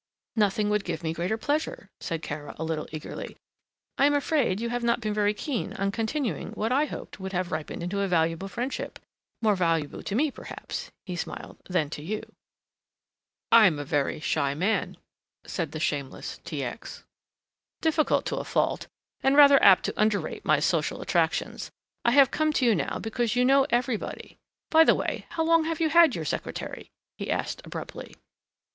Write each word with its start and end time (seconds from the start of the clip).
"Nothing 0.35 0.71
would 0.71 0.83
give 0.83 1.03
me 1.03 1.13
greater 1.13 1.37
pleasure," 1.37 1.91
said 1.99 2.23
Kara, 2.23 2.55
a 2.57 2.63
little 2.63 2.87
eagerly. 2.91 3.37
"I 3.99 4.07
am 4.07 4.15
afraid 4.15 4.59
you 4.59 4.69
have 4.69 4.83
not 4.83 4.99
been 4.99 5.13
very 5.13 5.35
keen 5.35 5.73
on 5.73 5.91
continuing 5.91 6.53
what 6.53 6.71
I 6.71 6.85
hoped 6.85 7.19
would 7.19 7.33
have 7.33 7.51
ripened 7.51 7.83
into 7.83 7.99
a 8.01 8.07
valuable 8.07 8.47
friendship, 8.47 8.97
more 9.43 9.55
valuable 9.55 10.01
to 10.01 10.15
me 10.15 10.31
perhaps," 10.31 10.89
he 11.05 11.15
smiled, 11.15 11.57
"than 11.69 11.91
to 11.91 12.01
you." 12.01 12.23
"I 13.51 13.67
am 13.67 13.77
a 13.77 13.85
very 13.85 14.19
shy 14.19 14.55
man," 14.55 14.97
said 15.45 15.71
the 15.71 15.79
shameless 15.79 16.39
T. 16.43 16.63
X., 16.63 17.03
"difficult 17.81 18.25
to 18.25 18.37
a 18.37 18.43
fault, 18.43 18.87
and 19.21 19.35
rather 19.37 19.61
apt 19.61 19.85
to 19.85 20.01
underrate 20.01 20.43
my 20.43 20.59
social 20.59 21.01
attractions. 21.03 21.69
I 22.03 22.09
have 22.13 22.31
come 22.31 22.51
to 22.53 22.65
you 22.65 22.73
now 22.73 22.97
because 22.97 23.35
you 23.35 23.45
know 23.45 23.67
everybody 23.69 24.39
by 24.71 24.83
the 24.83 24.95
way, 24.95 25.27
how 25.29 25.43
long 25.43 25.65
have 25.65 25.79
you 25.79 25.89
had 25.89 26.15
your 26.15 26.25
secretary!" 26.25 26.89
he 27.19 27.29
asked 27.29 27.61
abruptly. 27.63 28.15